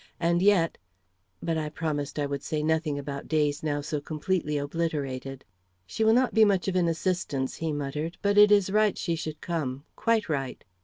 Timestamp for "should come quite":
9.15-10.27